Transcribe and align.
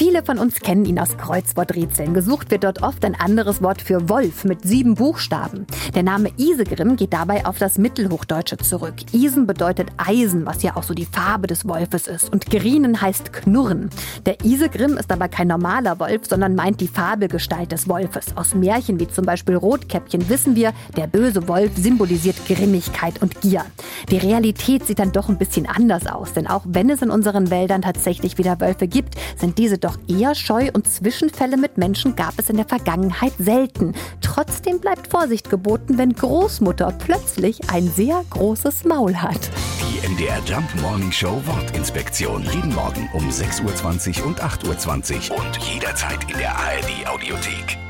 Viele 0.00 0.24
von 0.24 0.38
uns 0.38 0.60
kennen 0.60 0.86
ihn 0.86 0.98
aus 0.98 1.18
Kreuzworträtseln. 1.18 2.14
Gesucht 2.14 2.50
wird 2.50 2.64
dort 2.64 2.82
oft 2.82 3.04
ein 3.04 3.14
anderes 3.14 3.60
Wort 3.60 3.82
für 3.82 4.08
Wolf 4.08 4.44
mit 4.44 4.62
sieben 4.62 4.94
Buchstaben. 4.94 5.66
Der 5.94 6.02
Name 6.02 6.30
Isegrim 6.38 6.96
geht 6.96 7.12
dabei 7.12 7.44
auf 7.44 7.58
das 7.58 7.76
Mittelhochdeutsche 7.76 8.56
zurück. 8.56 8.94
Isen 9.12 9.46
bedeutet 9.46 9.88
Eisen, 9.98 10.46
was 10.46 10.62
ja 10.62 10.74
auch 10.76 10.84
so 10.84 10.94
die 10.94 11.04
Farbe 11.04 11.48
des 11.48 11.68
Wolfes 11.68 12.06
ist. 12.06 12.32
Und 12.32 12.46
Grinen 12.46 13.02
heißt 13.02 13.34
Knurren. 13.34 13.90
Der 14.24 14.42
Isegrim 14.42 14.96
ist 14.96 15.12
aber 15.12 15.28
kein 15.28 15.48
normaler 15.48 16.00
Wolf, 16.00 16.22
sondern 16.26 16.54
meint 16.54 16.80
die 16.80 16.88
Fabelgestalt 16.88 17.70
des 17.70 17.86
Wolfes. 17.86 18.34
Aus 18.36 18.54
Märchen 18.54 18.98
wie 19.00 19.08
zum 19.08 19.26
Beispiel 19.26 19.56
Rotkäppchen 19.56 20.30
wissen 20.30 20.56
wir, 20.56 20.72
der 20.96 21.08
böse 21.08 21.46
Wolf 21.46 21.72
symbolisiert 21.76 22.36
Grimmigkeit 22.46 23.20
und 23.20 23.42
Gier. 23.42 23.66
Die 24.10 24.16
Realität 24.16 24.86
sieht 24.86 24.98
dann 24.98 25.12
doch 25.12 25.28
ein 25.28 25.36
bisschen 25.36 25.66
anders 25.66 26.06
aus, 26.06 26.32
denn 26.32 26.46
auch 26.46 26.62
wenn 26.64 26.88
es 26.88 27.02
in 27.02 27.10
unseren 27.10 27.50
Wäldern 27.50 27.82
tatsächlich 27.82 28.38
wieder 28.38 28.58
Wölfe 28.60 28.88
gibt, 28.88 29.16
sind 29.36 29.58
diese 29.58 29.78
doch 29.90 29.98
eher 30.08 30.34
scheu 30.34 30.70
und 30.72 30.88
Zwischenfälle 30.90 31.56
mit 31.56 31.78
Menschen 31.78 32.16
gab 32.16 32.38
es 32.38 32.50
in 32.50 32.56
der 32.56 32.66
Vergangenheit 32.66 33.32
selten. 33.38 33.94
Trotzdem 34.20 34.80
bleibt 34.80 35.08
Vorsicht 35.08 35.50
geboten, 35.50 35.98
wenn 35.98 36.12
Großmutter 36.12 36.92
plötzlich 36.98 37.70
ein 37.70 37.88
sehr 37.88 38.24
großes 38.30 38.84
Maul 38.84 39.16
hat. 39.16 39.50
Die 39.80 40.08
MDR 40.08 40.40
Jump 40.46 40.68
Morning 40.82 41.12
Show 41.12 41.40
Wortinspektion. 41.46 42.44
Jeden 42.52 42.74
Morgen 42.74 43.08
um 43.12 43.28
6.20 43.28 44.20
Uhr 44.20 44.26
und 44.26 44.42
8.20 44.42 45.30
Uhr 45.30 45.38
und 45.38 45.56
jederzeit 45.58 46.30
in 46.30 46.38
der 46.38 46.56
ARD 46.56 47.06
Audiothek. 47.06 47.89